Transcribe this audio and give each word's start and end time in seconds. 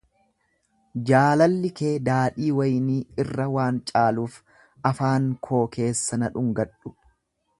Jaalalli 1.09 1.69
kee 1.79 1.91
daadhii 2.07 2.47
waynii 2.61 2.97
irra 3.25 3.47
waan 3.57 3.77
caaluuf, 3.91 4.39
afaan 4.93 5.31
koo 5.49 5.63
keessa 5.79 6.23
na 6.23 6.33
dhungadhu! 6.39 6.95